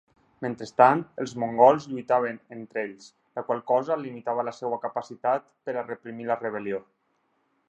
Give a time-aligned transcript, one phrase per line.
[0.43, 3.11] Mentrestant, els mongols lluitaven entre ells,
[3.41, 6.87] la qual cosa limitava la seva capacitat per a reprimir la rebel·lió.